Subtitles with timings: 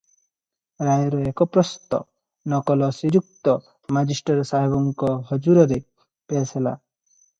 [0.85, 1.99] ରାୟର ଏକ ପ୍ରସ୍ତ
[2.53, 3.55] ନକଲ ଶ୍ରୀଯୁକ୍ତ
[3.99, 5.79] ମାଜିଷ୍ଟର ସାହେବଙ୍କ ହଜୁରରେ
[6.33, 6.75] ପେଶ ହେଲା।